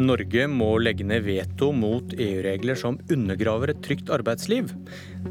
Norge 0.00 0.46
må 0.48 0.70
legge 0.80 1.04
ned 1.04 1.24
veto 1.26 1.68
mot 1.76 2.14
EU-regler 2.16 2.78
som 2.78 2.96
undergraver 3.12 3.72
et 3.72 3.80
trygt 3.84 4.08
arbeidsliv. 4.14 4.70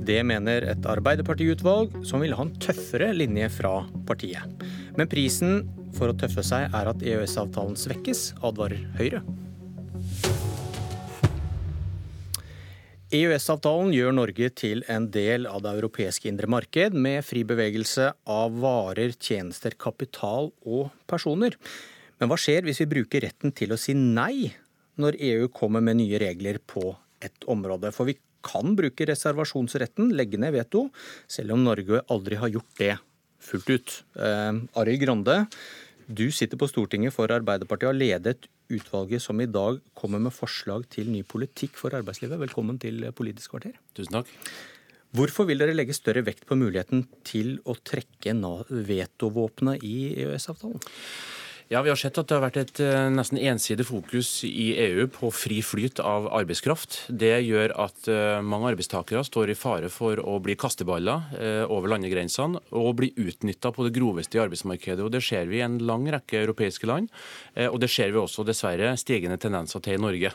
Det 0.06 0.20
mener 0.28 0.68
et 0.70 0.86
Arbeiderpartiutvalg 0.86 1.96
som 2.06 2.22
vil 2.22 2.36
ha 2.38 2.46
en 2.46 2.54
tøffere 2.62 3.10
linje 3.16 3.50
fra 3.58 3.80
partiet. 4.08 4.66
Men 4.98 5.10
prisen 5.10 5.64
for 5.98 6.12
å 6.12 6.18
tøffe 6.18 6.44
seg 6.46 6.70
er 6.78 6.90
at 6.92 7.02
EØS-avtalen 7.02 7.78
svekkes, 7.80 8.26
advarer 8.46 8.84
Høyre. 9.00 9.24
EØS-avtalen 13.12 13.90
gjør 13.92 14.14
Norge 14.16 14.52
til 14.56 14.86
en 14.92 15.10
del 15.12 15.50
av 15.50 15.66
det 15.66 15.74
europeiske 15.82 16.30
indre 16.30 16.48
marked, 16.48 16.94
med 16.94 17.26
fri 17.28 17.42
bevegelse 17.44 18.12
av 18.30 18.62
varer, 18.62 19.18
tjenester, 19.18 19.76
kapital 19.76 20.54
og 20.64 20.94
personer. 21.12 21.58
Men 22.22 22.30
hva 22.30 22.38
skjer 22.38 22.68
hvis 22.68 22.84
vi 22.84 22.92
bruker 22.92 23.24
retten 23.26 23.50
til 23.58 23.74
å 23.74 23.80
si 23.82 23.96
nei 23.98 24.52
når 25.02 25.18
EU 25.26 25.48
kommer 25.50 25.82
med 25.82 25.98
nye 25.98 26.20
regler 26.22 26.60
på 26.62 26.92
et 27.18 27.48
område? 27.50 27.90
For 27.96 28.06
vi 28.06 28.20
kan 28.46 28.76
bruke 28.78 29.08
reservasjonsretten, 29.10 30.14
legge 30.14 30.38
ned 30.42 30.54
veto, 30.54 30.88
selv 31.26 31.56
om 31.56 31.66
Norge 31.66 32.04
aldri 32.14 32.38
har 32.38 32.54
gjort 32.54 32.78
det 32.78 32.94
fullt 33.42 33.74
ut. 33.74 33.96
Eh, 34.22 34.62
Arild 34.78 35.02
Grande, 35.02 35.40
du 36.06 36.28
sitter 36.30 36.62
på 36.62 36.70
Stortinget 36.70 37.16
for 37.18 37.34
Arbeiderpartiet 37.34 37.90
og 37.90 37.96
har 37.96 38.02
ledet 38.04 38.46
utvalget 38.72 39.26
som 39.26 39.42
i 39.42 39.50
dag 39.50 39.82
kommer 39.98 40.22
med 40.22 40.36
forslag 40.38 40.86
til 40.94 41.10
ny 41.10 41.26
politikk 41.26 41.74
for 41.82 41.98
arbeidslivet. 41.98 42.38
Velkommen 42.46 42.78
til 42.82 43.02
Politisk 43.18 43.56
kvarter. 43.56 43.74
Tusen 43.98 44.22
takk. 44.22 44.30
Hvorfor 45.18 45.50
vil 45.50 45.60
dere 45.60 45.74
legge 45.74 45.98
større 45.98 46.22
vekt 46.24 46.46
på 46.48 46.56
muligheten 46.56 47.08
til 47.28 47.58
å 47.66 47.74
trekke 47.76 48.38
vetovåpenet 48.70 49.82
i 49.84 49.96
EØS-avtalen? 50.22 50.86
Ja, 51.72 51.82
Vi 51.82 51.88
har 51.90 51.96
sett 51.96 52.18
at 52.20 52.28
det 52.28 52.36
har 52.36 52.44
vært 52.44 52.58
et 52.60 52.80
eh, 52.84 53.06
nesten 53.16 53.38
ensidig 53.40 53.86
fokus 53.88 54.42
i 54.44 54.74
EU 54.90 55.06
på 55.08 55.30
fri 55.32 55.62
flyt 55.64 56.02
av 56.04 56.26
arbeidskraft. 56.36 56.98
Det 57.08 57.32
gjør 57.46 57.72
at 57.80 58.10
eh, 58.12 58.42
mange 58.44 58.74
arbeidstakere 58.74 59.22
står 59.24 59.54
i 59.54 59.56
fare 59.56 59.88
for 59.88 60.20
å 60.20 60.34
bli 60.44 60.58
kasteballer 60.60 61.30
eh, 61.38 61.62
over 61.64 61.94
landegrensene 61.94 62.60
og 62.76 62.98
bli 63.00 63.14
utnytta 63.16 63.72
på 63.72 63.86
det 63.88 63.94
groveste 63.96 64.36
i 64.36 64.42
arbeidsmarkedet. 64.44 65.06
Og 65.06 65.14
Det 65.16 65.24
ser 65.24 65.48
vi 65.48 65.62
i 65.62 65.64
en 65.64 65.80
lang 65.88 66.10
rekke 66.12 66.42
europeiske 66.42 66.92
land, 66.92 67.08
og 67.56 67.80
det 67.80 67.92
ser 67.94 68.12
vi 68.12 68.20
også 68.20 68.44
dessverre 68.44 68.92
stigende 69.00 69.40
tendenser 69.40 69.80
til 69.80 69.96
i 69.96 70.04
Norge. 70.04 70.34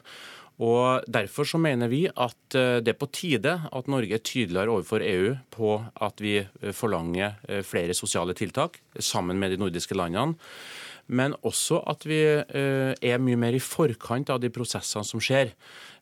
Og 0.64 1.04
Derfor 1.04 1.44
så 1.44 1.60
mener 1.60 1.92
vi 1.92 2.06
at 2.08 2.56
det 2.56 2.94
er 2.94 2.96
på 2.96 3.10
tide 3.12 3.58
at 3.68 3.92
Norge 3.92 4.16
er 4.16 4.24
tydeligere 4.24 4.72
overfor 4.72 5.04
EU 5.04 5.36
på 5.52 5.76
at 6.00 6.24
vi 6.24 6.38
forlanger 6.72 7.60
flere 7.60 7.92
sosiale 7.92 8.32
tiltak 8.32 8.80
sammen 8.96 9.36
med 9.36 9.52
de 9.52 9.60
nordiske 9.60 9.98
landene 10.00 10.40
men 11.06 11.36
også 11.46 11.80
at 11.86 12.06
vi 12.08 12.20
eh, 12.26 12.92
er 12.94 13.22
mye 13.22 13.38
mer 13.38 13.56
i 13.56 13.62
forkant 13.62 14.30
av 14.32 14.40
de 14.42 14.50
prosessene 14.52 15.06
som 15.06 15.22
skjer. 15.22 15.52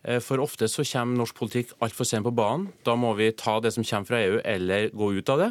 Eh, 0.02 0.20
for 0.24 0.42
ofte 0.42 0.69
så 0.70 0.84
kommer 0.88 1.20
norsk 1.20 1.36
politikk 1.38 1.74
altfor 1.84 2.08
sent 2.08 2.27
på 2.27 2.34
banen. 2.34 2.70
Da 2.86 2.97
må 2.97 3.12
vi 3.19 3.32
ta 3.36 3.58
det 3.60 3.75
som 3.77 3.84
kommer 3.84 4.08
fra 4.08 4.22
EU, 4.25 4.38
eller 4.41 4.88
gå 4.97 5.10
ut 5.19 5.34
av 5.34 5.42
det, 5.42 5.50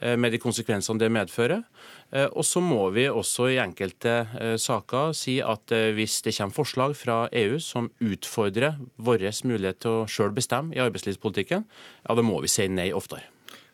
eh, 0.00 0.16
med 0.16 0.32
de 0.32 0.42
konsekvensene 0.42 1.00
det 1.00 1.10
medfører. 1.12 1.64
Og 2.10 2.42
så 2.42 2.58
må 2.58 2.88
vi 2.90 3.04
også 3.06 3.44
i 3.52 3.60
enkelte 3.62 4.56
saker 4.58 5.12
si 5.14 5.36
at 5.38 5.70
hvis 5.94 6.16
det 6.26 6.34
kommer 6.34 6.56
forslag 6.56 6.96
fra 6.98 7.28
EU 7.30 7.60
som 7.62 7.86
utfordrer 8.02 8.80
vår 8.98 9.30
mulighet 9.46 9.78
til 9.78 10.00
å 10.00 10.08
sjøl 10.10 10.34
bestemme 10.34 10.74
i 10.74 10.82
arbeidslivspolitikken, 10.82 11.62
ja, 12.02 12.16
da 12.18 12.22
må 12.26 12.42
vi 12.42 12.50
si 12.50 12.66
nei 12.66 12.90
oftere. 12.90 13.28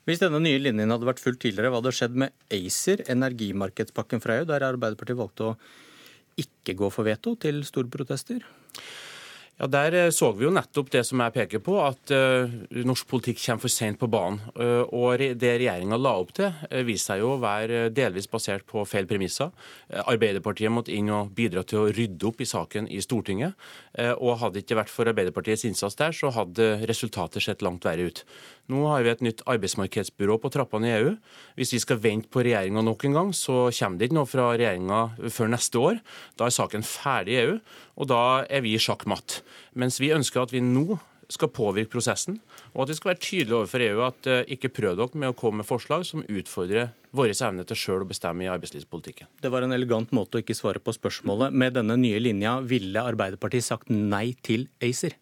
Hvis 0.06 0.20
denne 0.22 0.38
nye 0.38 0.60
linjen 0.62 0.92
hadde 0.94 1.08
vært 1.08 1.22
fulgt 1.22 1.40
tidligere, 1.42 1.72
hva 1.72 1.80
hadde 1.80 1.94
skjedd 1.98 2.20
med 2.22 2.34
ACER, 2.54 3.02
energimarkedspakken 3.10 4.22
fra 4.22 4.38
EU, 4.38 4.46
der 4.46 4.66
Arbeiderpartiet 4.68 5.18
valgte 5.18 5.50
å 5.50 5.56
ikke 6.38 6.76
gå 6.78 6.92
for 6.94 7.08
veto 7.08 7.34
til 7.42 7.64
store 7.66 7.90
protester? 7.90 8.44
Ja, 9.56 9.66
Der 9.66 9.94
eh, 9.94 10.10
så 10.12 10.28
vi 10.36 10.44
jo 10.44 10.53
nettopp 10.53 10.91
det 10.92 11.00
som 11.08 11.20
jeg 11.25 11.32
peker 11.32 11.62
på, 11.64 11.78
at 11.81 12.12
uh, 12.12 12.53
norsk 12.84 13.08
politikk 13.08 13.38
kommer 13.41 13.62
for 13.64 13.72
sent 13.72 13.97
på 13.97 14.08
banen. 14.12 14.42
Uh, 14.53 14.84
og 14.92 15.16
det 15.41 15.53
regjeringa 15.62 15.97
la 15.97 16.12
opp 16.20 16.34
til, 16.36 16.50
uh, 16.52 16.82
viste 16.84 17.14
seg 17.14 17.22
jo 17.22 17.31
å 17.32 17.41
være 17.41 17.86
delvis 17.97 18.28
basert 18.28 18.66
på 18.69 18.84
feil 18.84 19.08
premisser. 19.08 19.48
Arbeiderpartiet 20.04 20.72
måtte 20.72 20.92
inn 20.92 21.08
og 21.08 21.32
bidra 21.32 21.64
til 21.64 21.86
å 21.86 21.88
rydde 21.88 22.28
opp 22.28 22.44
i 22.44 22.50
saken 22.50 22.91
i 22.92 23.00
Stortinget. 23.00 23.56
og 24.20 24.38
hadde 24.41 24.58
det 24.58 24.64
ikke 24.66 24.76
vært 24.76 24.92
for 24.92 25.08
Arbeiderpartiets 25.08 25.64
innsats 25.64 25.97
der, 25.97 26.12
så 26.12 26.28
hadde 26.31 26.86
resultatet 26.86 27.42
sett 27.42 27.62
langt 27.64 27.84
verre 27.88 28.10
ut. 28.10 28.25
Nå 28.72 28.82
har 28.91 29.04
vi 29.06 29.12
et 29.12 29.22
nytt 29.22 29.44
arbeidsmarkedsbyrå 29.47 30.38
på 30.43 30.50
trappene 30.54 30.88
i 30.88 30.94
EU. 30.97 31.12
Hvis 31.59 31.75
vi 31.77 31.82
skal 31.82 32.00
vente 32.03 32.31
på 32.32 32.43
regjeringa 32.43 32.82
nok 32.82 33.04
en 33.06 33.19
gang, 33.19 33.34
så 33.37 33.66
kommer 33.71 33.99
det 34.00 34.09
ikke 34.09 34.19
noe 34.19 34.31
fra 34.31 34.49
regjeringa 34.56 35.03
før 35.31 35.53
neste 35.53 35.82
år. 35.82 36.00
Da 36.38 36.49
er 36.49 36.56
saken 36.56 36.87
ferdig 36.87 37.37
i 37.37 37.43
EU, 37.44 37.59
og 37.97 38.10
da 38.10 38.22
er 38.50 38.65
vi 38.66 38.75
sjakkmatt. 38.81 39.41
Mens 39.78 40.00
vi 40.03 40.15
ønsker 40.16 40.43
at 40.43 40.55
vi 40.55 40.65
nå 40.65 40.99
skal 41.32 41.50
påvirke 41.50 41.91
prosessen, 41.97 42.38
og 42.75 42.84
at 42.84 42.93
vi 42.93 42.97
skal 42.99 43.10
være 43.12 43.22
tydelige 43.22 43.59
overfor 43.59 43.82
EU 43.82 44.03
at 44.06 44.28
uh, 44.31 44.41
ikke 44.53 44.71
prøv 44.76 44.94
dere 44.99 45.19
med 45.19 45.32
å 45.32 45.37
komme 45.38 45.62
med 45.62 45.69
forslag 45.69 46.06
som 46.06 46.22
utfordrer 46.22 46.93
vår 47.16 47.34
evne 47.34 47.65
til 47.66 47.81
sjøl 47.81 48.05
å 48.05 48.09
bestemme 48.09 48.47
i 48.47 48.50
arbeidslivspolitikken. 48.53 49.31
Det 49.43 49.50
var 49.50 49.66
en 49.66 49.75
elegant 49.75 50.12
måte 50.15 50.38
å 50.38 50.44
ikke 50.44 50.56
svare 50.56 50.82
på 50.82 50.94
spørsmålet. 50.94 51.55
Med 51.55 51.75
denne 51.78 51.99
nye 51.99 52.21
linja 52.22 52.59
ville 52.62 53.03
Arbeiderpartiet 53.03 53.66
sagt 53.66 53.91
nei 53.91 54.37
til 54.47 54.69
ACER? 54.84 55.16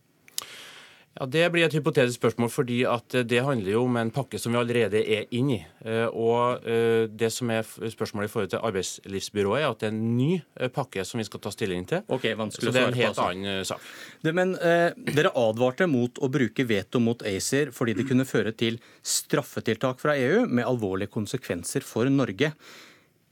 Ja, 1.15 1.27
Det 1.31 1.45
blir 1.53 1.63
et 1.63 1.75
hypotetisk 1.77 2.19
spørsmål, 2.19 2.51
fordi 2.51 2.81
at 2.91 3.15
det 3.29 3.43
handler 3.47 3.71
jo 3.71 3.85
om 3.87 3.97
en 4.01 4.11
pakke 4.11 4.39
som 4.41 4.51
vi 4.53 4.59
allerede 4.59 4.99
er 4.99 5.29
inne 5.31 5.55
i. 5.55 5.59
Eh, 5.87 6.09
og 6.11 6.67
eh, 6.67 7.07
Det 7.07 7.31
som 7.31 7.51
er 7.55 7.63
spørsmålet 7.63 8.29
i 8.29 8.33
forhold 8.33 8.51
til 8.51 8.59
arbeidslivsbyrået, 8.59 9.63
er 9.63 9.69
at 9.69 9.81
det 9.81 9.89
er 9.89 9.95
en 9.95 10.17
ny 10.17 10.41
eh, 10.59 10.69
pakke 10.75 11.05
som 11.07 11.23
vi 11.23 11.27
skal 11.29 11.41
ta 11.41 11.53
stilling 11.55 11.87
til. 11.87 12.03
Ok, 12.09 12.27
vanskelig 12.35 12.67
Så 12.67 12.75
det 12.75 12.83
er 12.83 12.89
en 12.89 12.99
helt 12.99 13.21
annen 13.23 13.69
sak. 13.69 13.85
Men 14.27 14.57
eh, 14.59 14.91
Dere 15.15 15.31
advarte 15.39 15.87
mot 15.87 16.19
å 16.19 16.31
bruke 16.33 16.67
veto 16.67 16.99
mot 16.99 17.23
ACER 17.23 17.71
fordi 17.71 17.95
det 17.95 18.09
kunne 18.09 18.27
føre 18.27 18.51
til 18.51 18.81
straffetiltak 19.03 20.03
fra 20.03 20.17
EU 20.19 20.49
med 20.49 20.67
alvorlige 20.67 21.15
konsekvenser 21.15 21.87
for 21.87 22.11
Norge. 22.11 22.51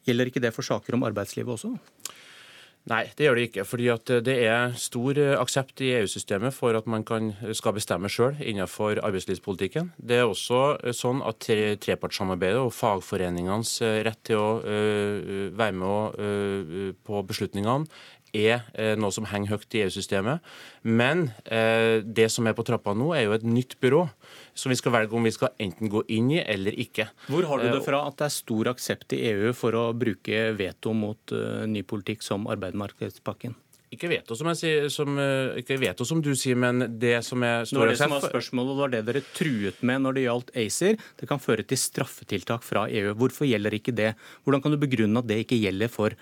Gjelder 0.06 0.30
ikke 0.30 0.42
det 0.42 0.54
for 0.54 0.66
saker 0.66 0.94
om 0.94 1.04
arbeidslivet 1.06 1.50
også? 1.58 1.74
Nei, 2.90 3.04
det 3.14 3.28
gjør 3.28 3.38
det 3.38 3.42
ikke. 3.46 3.64
fordi 3.64 3.90
Det 4.26 4.34
er 4.42 4.72
stor 4.74 5.18
eh, 5.18 5.38
aksept 5.38 5.80
i 5.80 5.92
EU-systemet 6.00 6.52
for 6.54 6.74
at 6.74 6.86
man 6.86 7.04
kan, 7.04 7.32
skal 7.54 7.76
bestemme 7.76 8.10
sjøl 8.10 8.34
innenfor 8.40 8.98
arbeidslivspolitikken. 8.98 9.92
Det 9.98 10.18
er 10.18 10.26
også 10.26 10.78
eh, 10.82 10.90
sånn 10.90 11.22
at 11.22 11.46
trepartssamarbeidet 11.78 12.58
og 12.58 12.74
fagforeningenes 12.74 13.76
eh, 13.82 14.02
rett 14.02 14.18
til 14.26 14.40
å 14.40 14.50
være 14.62 15.72
med 15.78 16.96
på 17.06 17.22
beslutningene 17.26 17.86
er 18.32 18.64
eh, 18.74 18.94
noe 18.98 19.12
som 19.14 19.26
henger 19.28 19.54
høyt 19.54 19.76
i 19.76 19.84
EU-systemet. 19.84 20.42
Men 20.82 21.28
eh, 21.44 22.00
det 22.02 22.28
som 22.32 22.48
er 22.48 22.56
på 22.56 22.64
trappa 22.66 22.96
nå, 22.96 23.12
er 23.16 23.26
jo 23.26 23.36
et 23.36 23.46
nytt 23.46 23.78
byrå 23.82 24.06
som 24.56 24.72
vi 24.72 24.78
skal 24.80 24.96
velge 24.96 25.16
om 25.16 25.28
vi 25.28 25.34
skal 25.34 25.52
enten 25.62 25.92
gå 25.92 26.04
inn 26.12 26.32
i 26.34 26.40
eller 26.42 26.76
ikke. 26.80 27.10
Hvor 27.28 27.48
har 27.50 27.62
du 27.62 27.68
det 27.68 27.80
eh, 27.80 27.86
fra 27.86 28.04
at 28.08 28.18
det 28.20 28.28
er 28.28 28.36
stor 28.40 28.72
aksept 28.72 29.16
i 29.16 29.24
EU 29.32 29.52
for 29.56 29.76
å 29.78 29.90
bruke 29.96 30.48
veto 30.58 30.96
mot 30.96 31.36
ny 31.68 31.84
politikk 31.84 32.24
som 32.24 32.48
arbeidsmarkedspakken? 32.52 33.58
Ikke 33.92 34.08
veto, 34.08 34.32
som, 34.32 34.48
sier, 34.56 34.86
som, 34.88 35.18
ikke 35.60 35.76
veto 35.76 36.06
som 36.08 36.22
du 36.24 36.30
sier, 36.32 36.56
men 36.56 36.86
det 36.96 37.18
som 37.26 37.42
er 37.44 37.66
stor 37.68 37.90
Det 37.90 37.98
som 38.00 38.14
var 38.14 38.22
spørsmålet, 38.24 38.78
var 38.78 38.92
det 38.94 39.02
dere 39.04 39.20
truet 39.36 39.82
med 39.84 40.00
når 40.06 40.16
det 40.16 40.22
gjaldt 40.24 40.52
ACER. 40.62 40.96
Det 41.20 41.28
kan 41.28 41.42
føre 41.42 41.66
til 41.68 41.76
straffetiltak 41.76 42.64
fra 42.64 42.86
EU. 42.88 43.12
Hvorfor 43.20 43.44
gjelder 43.44 43.76
ikke 43.76 43.92
det? 43.92 44.14
Hvordan 44.46 44.64
kan 44.64 44.72
du 44.72 44.80
begrunne 44.80 45.20
at 45.20 45.28
det 45.28 45.42
ikke 45.44 45.60
gjelder 45.60 45.92
for 45.92 46.16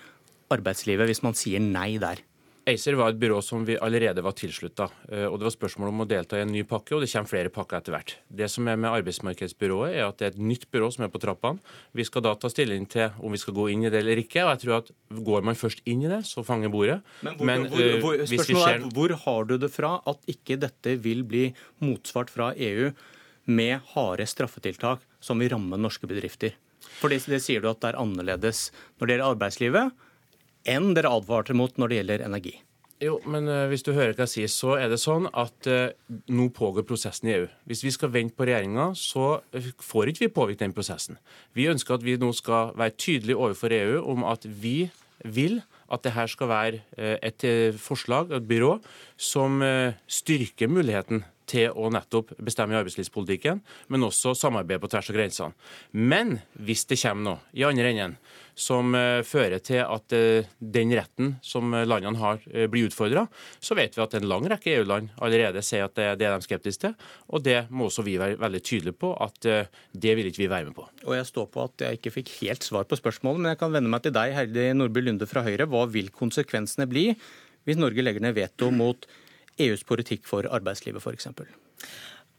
arbeidslivet 0.53 1.09
hvis 1.09 1.23
man 1.25 1.37
sier 1.37 1.63
nei 1.63 1.95
der? 2.01 2.21
ACER 2.69 2.93
var 2.93 3.09
et 3.09 3.17
byrå 3.17 3.39
som 3.41 3.63
vi 3.65 3.73
allerede 3.81 4.21
var 4.21 4.35
tilslutta. 4.37 4.85
Eh, 5.09 5.25
og 5.25 5.39
det 5.39 5.47
var 5.47 5.53
spørsmål 5.55 5.89
om 5.89 6.03
å 6.03 6.07
delta 6.09 6.37
i 6.37 6.43
en 6.45 6.51
ny 6.53 6.61
pakke, 6.67 6.93
og 6.93 7.01
det 7.01 7.09
kommer 7.09 7.29
flere 7.31 7.51
pakker 7.53 7.79
etter 7.79 7.95
hvert. 7.95 8.13
Det 8.29 8.49
som 8.53 8.67
er 8.69 8.77
med 8.77 8.93
arbeidsmarkedsbyrået, 8.99 9.95
er 9.97 10.05
at 10.05 10.19
det 10.19 10.27
er 10.27 10.35
et 10.35 10.43
nytt 10.51 10.67
byrå 10.73 10.91
som 10.93 11.07
er 11.07 11.11
på 11.13 11.21
trappene. 11.23 11.61
Vi 11.97 12.05
skal 12.05 12.25
da 12.27 12.35
ta 12.37 12.51
stilling 12.53 12.85
til 12.91 13.17
om 13.17 13.33
vi 13.33 13.41
skal 13.41 13.57
gå 13.57 13.65
inn 13.73 13.87
i 13.87 13.91
det 13.93 14.03
eller 14.03 14.21
ikke. 14.21 14.43
og 14.45 14.53
jeg 14.53 14.63
tror 14.65 14.77
at 14.77 14.91
Går 15.11 15.43
man 15.43 15.57
først 15.57 15.81
inn 15.89 16.05
i 16.05 16.11
det, 16.11 16.21
så 16.29 16.43
fanger 16.45 16.71
bordet. 16.71 17.01
Men, 17.25 17.35
hvor, 17.35 17.45
Men 17.49 17.65
hvor, 17.71 17.87
hvor, 18.03 18.21
uh, 18.21 18.29
spørsmålet 18.29 18.75
er, 18.75 18.85
hvor 18.93 19.15
har 19.25 19.49
du 19.49 19.57
det 19.57 19.71
fra 19.73 19.95
at 20.07 20.29
ikke 20.29 20.59
dette 20.61 20.95
vil 21.01 21.25
bli 21.27 21.49
motsvart 21.81 22.29
fra 22.31 22.53
EU 22.55 22.91
med 23.51 23.81
harde 23.95 24.29
straffetiltak 24.29 25.01
som 25.19 25.41
vil 25.41 25.51
ramme 25.51 25.81
norske 25.81 26.07
bedrifter? 26.07 26.53
For 27.01 27.09
det, 27.09 27.25
det 27.25 27.41
sier 27.43 27.61
du 27.61 27.69
at 27.73 27.81
det 27.81 27.91
er 27.91 27.99
annerledes 28.01 28.69
når 28.99 29.07
det 29.07 29.17
gjelder 29.17 29.33
arbeidslivet 29.33 30.07
enn 30.69 30.93
dere 30.97 31.11
advarte 31.11 31.55
mot 31.57 31.77
når 31.79 31.91
det 31.91 32.01
gjelder 32.01 32.27
energi. 32.27 32.57
Jo, 33.01 33.15
men 33.25 33.49
uh, 33.49 33.65
hvis 33.71 33.81
du 33.81 33.95
hører 33.95 34.13
hva 34.13 34.27
jeg 34.27 34.33
sier, 34.35 34.51
så 34.53 34.75
er 34.77 34.91
det 34.91 34.99
sånn 35.01 35.25
at 35.33 35.69
uh, 35.69 35.89
nå 36.29 36.51
pågår 36.53 36.85
prosessen 36.85 37.31
i 37.31 37.33
EU. 37.33 37.47
Hvis 37.69 37.81
vi 37.81 37.93
skal 37.95 38.11
vente 38.13 38.37
på 38.37 38.45
regjeringa, 38.45 38.91
så 38.97 39.39
uh, 39.41 39.69
får 39.81 40.11
ikke 40.11 40.27
vi 40.27 40.33
påvirke 40.35 40.61
den 40.61 40.75
prosessen. 40.77 41.17
Vi 41.57 41.65
ønsker 41.71 41.97
at 41.97 42.05
vi 42.05 42.19
nå 42.21 42.29
skal 42.37 42.75
være 42.77 42.97
tydelige 43.01 43.41
overfor 43.41 43.73
EU 43.73 44.03
om 44.13 44.27
at 44.29 44.45
vi 44.45 44.91
vil 45.25 45.63
at 45.91 46.05
det 46.05 46.13
her 46.15 46.29
skal 46.31 46.47
være 46.47 47.17
et 47.19 47.43
forslag, 47.83 48.29
et 48.31 48.45
byrå, 48.47 48.77
som 49.19 49.59
styrker 50.07 50.71
muligheten 50.71 51.19
til 51.51 51.73
å 51.75 51.89
nettopp 51.93 52.33
bestemme 52.39 52.75
i 52.75 52.79
arbeidslivspolitikken, 52.79 53.61
men 53.91 54.07
også 54.07 54.33
samarbeide 54.37 54.81
på 54.81 54.91
tvers 54.91 55.11
av 55.11 55.17
grensene. 55.17 55.71
Men 55.91 56.37
hvis 56.55 56.85
det 56.89 56.99
kommer 57.01 57.27
noe 57.27 57.57
i 57.57 57.65
andre 57.67 57.91
enden 57.91 58.17
som 58.57 58.93
eh, 58.95 59.21
fører 59.25 59.61
til 59.63 59.81
at 59.81 60.13
eh, 60.15 60.47
den 60.59 60.91
retten 60.95 61.35
som 61.45 61.71
landene 61.71 62.19
har, 62.19 62.41
eh, 62.51 62.67
blir 62.71 62.89
utfordra, 62.89 63.25
så 63.63 63.77
vet 63.77 63.95
vi 63.97 64.03
at 64.03 64.15
en 64.17 64.27
lang 64.29 64.47
rekke 64.51 64.75
EU-land 64.75 65.11
allerede 65.23 65.63
sier 65.65 65.87
at 65.87 65.95
det, 65.97 66.07
det 66.21 66.27
er 66.27 66.35
de 66.35 66.47
skeptiske 66.47 66.81
til. 66.81 66.95
Og 67.31 67.43
det 67.45 67.57
må 67.69 67.87
også 67.87 68.05
vi 68.05 68.17
være 68.21 68.39
veldig 68.41 68.63
tydelige 68.63 68.99
på 69.01 69.13
at 69.21 69.39
det 69.41 70.15
vil 70.17 70.29
ikke 70.29 70.43
vi 70.43 70.49
være 70.51 70.69
med 70.69 70.75
på. 70.77 70.85
Og 71.07 71.15
jeg 71.17 71.29
står 71.29 71.47
på 71.53 71.65
at 71.67 71.85
jeg 71.85 71.99
ikke 71.99 72.13
fikk 72.19 72.33
helt 72.41 72.65
svar 72.65 72.87
på 72.89 72.99
spørsmålet, 72.99 73.43
men 73.43 73.53
jeg 73.53 73.61
kan 73.61 73.73
vende 73.73 73.91
meg 73.91 74.03
til 74.05 74.15
deg, 74.15 74.35
Heidi 74.35 74.71
Nordby 74.77 75.03
Lunde 75.05 75.27
fra 75.29 75.43
Høyre. 75.45 75.69
Hva 75.69 75.85
vil 75.91 76.11
konsekvensene 76.15 76.89
bli 76.89 77.11
hvis 77.67 77.77
Norge 77.77 78.01
legger 78.03 78.23
ned 78.23 78.33
veto 78.37 78.71
mot 78.73 79.05
EUs 79.61 79.85
politikk 79.87 80.25
for 80.29 80.47
arbeidslivet 80.49 81.03
f.eks.? 81.03 81.27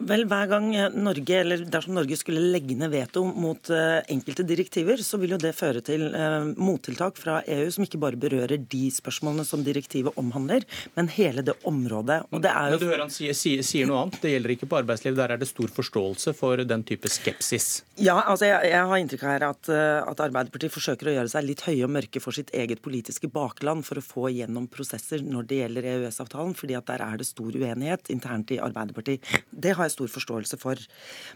Vel, 0.09 0.25
hver 0.27 0.49
gang 0.51 0.69
Norge, 0.99 1.37
eller 1.39 1.63
Dersom 1.71 1.95
Norge 1.95 2.17
skulle 2.19 2.43
legge 2.53 2.75
ned 2.79 2.91
veto 2.93 3.23
mot 3.25 3.71
uh, 3.71 4.01
enkelte 4.11 4.45
direktiver, 4.47 4.99
så 5.05 5.19
vil 5.21 5.37
jo 5.37 5.39
det 5.41 5.53
føre 5.55 5.83
til 5.85 6.09
uh, 6.11 6.49
mottiltak 6.59 7.19
fra 7.21 7.39
EU 7.47 7.69
som 7.71 7.87
ikke 7.87 8.01
bare 8.03 8.19
berører 8.19 8.59
de 8.59 8.83
spørsmålene 8.91 9.47
som 9.47 9.63
direktivet 9.65 10.19
omhandler, 10.19 10.67
men 10.97 11.11
hele 11.15 11.45
det 11.47 11.55
området. 11.69 12.23
Og 12.35 12.43
det 12.43 12.51
er 12.51 12.73
jo... 12.73 12.79
Men 12.79 12.83
du 12.83 12.91
hører 12.91 13.05
Han 13.07 13.15
sier, 13.15 13.37
sier, 13.39 13.63
sier, 13.67 13.87
noe 13.89 14.01
annet. 14.03 14.19
Det 14.23 14.33
gjelder 14.35 14.55
ikke 14.57 14.69
på 14.73 14.81
arbeidsliv. 14.81 15.17
Der 15.19 15.35
er 15.35 15.41
det 15.41 15.51
stor 15.51 15.71
forståelse 15.77 16.35
for 16.39 16.65
den 16.67 16.85
type 16.89 17.11
skepsis. 17.13 17.71
Ja, 18.01 18.19
altså 18.19 18.49
jeg, 18.49 18.73
jeg 18.73 18.91
har 18.91 19.03
inntrykk 19.05 19.27
her 19.29 19.47
at, 19.53 19.71
uh, 19.71 20.03
at 20.11 20.25
Arbeiderpartiet 20.27 20.75
forsøker 20.75 21.13
å 21.13 21.17
gjøre 21.19 21.33
seg 21.33 21.47
litt 21.47 21.65
høye 21.69 21.87
og 21.87 21.95
mørke 21.95 22.23
for 22.25 22.35
sitt 22.35 22.51
eget 22.57 22.83
politiske 22.83 23.31
bakland 23.33 23.87
for 23.87 24.01
å 24.01 24.05
få 24.05 24.29
igjennom 24.33 24.67
prosesser 24.73 25.23
når 25.23 25.49
det 25.51 25.63
gjelder 25.63 25.91
EØS-avtalen, 25.95 26.57
fordi 26.59 26.79
at 26.79 26.91
der 26.91 27.07
er 27.07 27.23
det 27.23 27.29
stor 27.29 27.55
uenighet 27.55 28.11
internt 28.15 28.51
i 28.55 28.61
Arbeiderpartiet. 28.63 29.27
Det 29.53 29.77
har 29.77 29.87
jeg 29.87 29.92
stor 29.93 30.11
forståelse 30.13 30.59
for. 30.61 30.81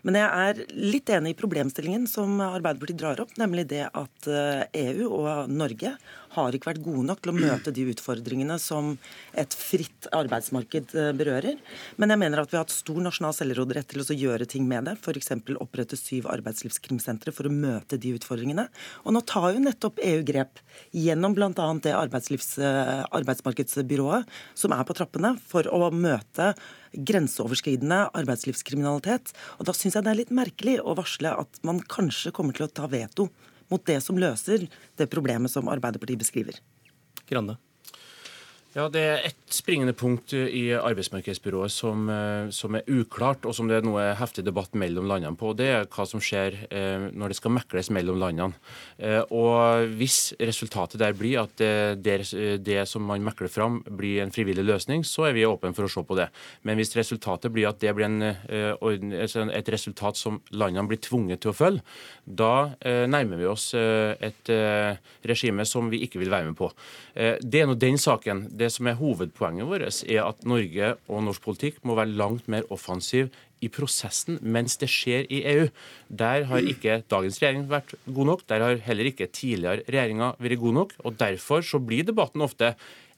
Men 0.06 0.18
jeg 0.20 0.46
er 0.48 0.62
litt 0.74 1.12
enig 1.12 1.34
i 1.34 1.38
problemstillingen 1.38 2.06
som 2.10 2.40
Arbeiderpartiet 2.42 3.00
drar 3.02 3.22
opp, 3.22 3.36
nemlig 3.40 3.68
det 3.72 3.84
at 3.88 4.30
EU 4.30 4.66
eh, 4.66 5.04
e 5.04 5.06
og 5.06 5.52
Norge 5.52 5.96
har 6.36 6.56
ikke 6.56 6.70
vært 6.70 6.84
gode 6.84 7.04
nok 7.08 7.22
til 7.24 7.32
å 7.32 7.36
møte 7.36 7.72
de 7.74 7.86
utfordringene 7.92 8.58
som 8.62 8.94
et 9.36 9.56
fritt 9.56 10.08
arbeidsmarked 10.16 10.94
eh, 10.96 11.10
berører. 11.16 11.58
Men 12.00 12.12
jeg 12.12 12.22
mener 12.22 12.42
at 12.42 12.52
vi 12.52 12.58
har 12.58 12.66
hatt 12.66 12.74
stor 12.74 13.00
nasjonal 13.02 13.34
selvråderett 13.36 13.88
til 13.92 14.04
å 14.04 14.16
gjøre 14.16 14.48
ting 14.50 14.68
med 14.68 14.88
det. 14.88 14.96
F.eks. 15.00 15.32
opprette 15.56 15.98
syv 15.98 16.28
arbeidslivskrimsentre 16.32 17.34
for 17.34 17.48
å 17.48 17.54
møte 17.54 17.98
de 18.00 18.14
utfordringene. 18.18 18.68
Og 19.04 19.16
nå 19.16 19.24
tar 19.28 19.50
jo 19.56 19.64
nettopp 19.64 20.00
EU 20.04 20.22
grep 20.26 20.62
gjennom 20.96 21.36
bl.a. 21.36 21.50
det 21.82 21.94
eh, 21.94 23.04
arbeidsmarkedsbyrået 23.18 24.32
som 24.54 24.74
er 24.76 24.86
på 24.86 24.96
trappene, 24.96 25.34
for 25.50 25.68
å 25.72 25.90
møte 25.94 26.52
grenseoverskridende 26.96 28.06
arbeidslivskriminalitet. 28.16 29.34
Og 29.58 29.68
Da 29.68 29.74
syns 29.76 29.98
jeg 29.98 30.06
det 30.06 30.12
er 30.12 30.22
litt 30.22 30.34
merkelig 30.34 30.78
å 30.82 30.96
varsle 30.98 31.34
at 31.42 31.60
man 31.66 31.82
kanskje 31.82 32.32
kommer 32.36 32.56
til 32.56 32.68
å 32.68 32.72
ta 32.72 32.88
veto 32.90 33.30
mot 33.72 33.82
det 33.86 34.00
som 34.04 34.18
løser 34.18 34.66
det 34.96 35.08
problemet 35.12 35.52
som 35.52 35.68
Arbeiderpartiet 35.72 36.20
beskriver. 36.22 36.60
Grande. 37.26 37.56
Ja, 38.76 38.90
Det 38.92 39.00
er 39.00 39.22
ett 39.24 39.46
springende 39.48 39.94
punkt 39.96 40.34
i 40.34 40.74
arbeidsmarkedsbyrået 40.74 41.72
som, 41.72 42.10
eh, 42.10 42.50
som, 42.50 42.74
er 42.74 42.84
uklart, 42.86 43.46
og 43.46 43.54
som 43.54 43.68
det 43.70 43.78
er 43.78 43.86
noe 43.86 44.02
heftig 44.18 44.44
debatt 44.44 44.74
mellom 44.76 45.06
landene 45.08 45.38
på. 45.38 45.54
Det 45.56 45.66
er 45.66 45.86
hva 45.88 46.04
som 46.04 46.20
skjer 46.20 46.58
eh, 46.68 47.06
når 47.08 47.32
det 47.32 47.38
skal 47.38 47.54
mekles 47.56 47.88
mellom 47.94 48.18
landene. 48.20 48.52
Eh, 48.98 49.22
og 49.32 49.88
Hvis 49.96 50.34
resultatet 50.36 51.00
der 51.00 51.16
blir 51.16 51.40
at 51.40 51.56
det, 51.56 52.18
det, 52.60 52.88
som 52.88 53.02
man 53.02 53.24
mekler 53.24 53.48
fram, 53.48 53.80
blir 53.88 54.20
en 54.20 54.34
frivillig 54.34 54.66
løsning, 54.66 55.04
så 55.08 55.30
er 55.30 55.32
vi 55.32 55.46
åpne 55.46 55.72
for 55.72 55.86
å 55.86 55.88
se 55.88 56.04
på 56.04 56.18
det. 56.18 56.28
Men 56.62 56.76
hvis 56.76 56.92
resultatet 56.98 57.52
blir 57.54 57.70
at 57.70 57.80
det 57.80 57.94
blir 57.96 58.10
en, 58.10 58.20
altså 59.16 59.46
et 59.48 59.72
resultat 59.72 60.20
som 60.20 60.42
landene 60.50 60.84
blir 60.90 61.00
tvunget 61.00 61.40
til 61.40 61.54
å 61.54 61.56
følge, 61.56 61.80
da 62.26 62.74
nærmer 62.84 63.40
vi 63.40 63.48
oss 63.48 63.70
et 63.74 64.50
regime 65.24 65.64
som 65.64 65.88
vi 65.88 66.02
ikke 66.04 66.20
vil 66.20 66.32
være 66.34 66.50
med 66.50 66.58
på. 66.58 66.70
Det 67.14 67.62
er 67.62 67.70
nå 67.70 67.78
den 67.78 67.96
saken. 68.00 68.46
Det 68.50 68.65
det 68.66 68.72
som 68.74 68.90
er 68.90 68.98
hovedpoenget 68.98 69.70
vårt, 69.70 70.02
er 70.04 70.22
at 70.26 70.44
Norge 70.48 70.94
og 71.06 71.24
norsk 71.28 71.44
politikk 71.46 71.82
må 71.86 71.96
være 71.98 72.16
langt 72.18 72.50
mer 72.52 72.66
offensiv 72.74 73.30
i 73.64 73.70
prosessen 73.72 74.36
mens 74.42 74.76
det 74.80 74.90
skjer 74.92 75.24
i 75.32 75.40
EU. 75.54 75.70
Der 76.08 76.44
har 76.50 76.68
ikke 76.74 77.00
dagens 77.10 77.40
regjering 77.40 77.66
vært 77.70 77.96
god 78.04 78.30
nok. 78.32 78.44
Der 78.50 78.64
har 78.64 78.84
heller 78.84 79.08
ikke 79.08 79.30
tidligere 79.30 79.86
regjeringer 79.86 80.36
vært 80.42 80.62
god 80.62 80.78
nok. 80.82 80.94
og 81.04 81.18
Derfor 81.22 81.64
så 81.64 81.80
blir 81.80 82.06
debatten 82.06 82.44
ofte 82.44 82.74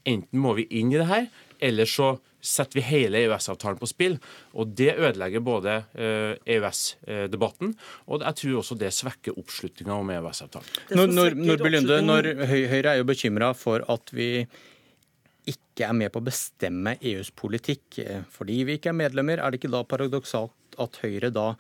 enten 0.09 0.41
må 0.41 0.55
vi 0.59 0.69
inn 0.79 0.93
i 0.93 1.01
det 1.01 1.09
her, 1.09 1.29
eller 1.61 1.89
så 1.89 2.17
setter 2.39 2.79
vi 2.79 2.85
hele 2.87 3.19
EØS-avtalen 3.25 3.81
på 3.81 3.89
spill. 3.91 4.15
og 4.55 4.71
Det 4.79 4.93
ødelegger 4.95 5.43
både 5.45 5.75
EØS-debatten, 6.47 7.75
eh, 7.75 7.75
e 7.75 8.07
og 8.07 8.23
jeg 8.23 8.41
tror 8.41 8.61
også 8.63 8.79
det 8.79 8.93
svekker 8.95 9.39
oppslutninga 9.39 9.99
om 9.99 10.13
EØS-avtalen. 10.15 10.71
Når, 10.95 11.35
når, 11.35 12.01
når 12.07 12.33
Høyre 12.47 12.95
er 12.95 13.03
jo 13.03 13.09
bekymra 13.11 13.53
for 13.59 13.85
at 13.91 14.15
vi 14.15 14.47
ikke 15.49 15.89
er 15.89 15.97
med 15.97 16.13
på 16.13 16.21
å 16.21 16.27
bestemme 16.29 16.97
EUs 17.01 17.31
politikk. 17.37 18.01
Fordi 18.35 18.63
vi 18.69 18.79
ikke 18.79 18.93
er 18.93 19.01
medlemmer, 19.01 19.41
er 19.41 19.51
det 19.51 19.63
ikke 19.63 19.73
da 19.73 19.85
paradoksalt 19.89 20.79
at 20.79 21.01
Høyre 21.03 21.33
da 21.35 21.53